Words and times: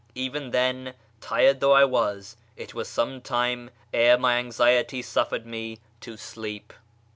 Even 0.15 0.49
then, 0.49 0.95
tired 1.19 1.59
though 1.59 1.85
was, 1.85 2.35
it 2.57 2.73
was 2.73 2.87
some 2.87 3.21
while 3.27 3.69
ere 3.93 4.17
my 4.17 4.37
anxiety 4.37 5.03
suffered 5.03 5.45
me 5.45 5.77
to 5.99 6.17
leep. 6.37 6.73